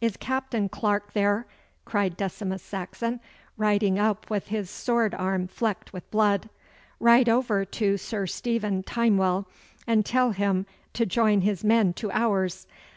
'Is 0.00 0.16
Captain 0.16 0.68
Clarke 0.68 1.14
there?' 1.14 1.46
cried 1.84 2.16
Decimus 2.16 2.62
Saxon, 2.62 3.18
riding 3.56 3.98
up 3.98 4.30
with 4.30 4.46
his 4.46 4.70
sword 4.70 5.16
arm 5.16 5.48
flecked 5.48 5.92
with 5.92 6.08
blood. 6.12 6.48
'Ride 7.00 7.28
over 7.28 7.64
to 7.64 7.96
Sir 7.96 8.24
Stephen 8.24 8.84
Timewell 8.84 9.46
and 9.84 10.06
tell 10.06 10.30
him 10.30 10.64
to 10.92 11.04
join 11.06 11.40
his 11.40 11.64
men 11.64 11.92
to 11.94 12.12
ours. 12.12 12.68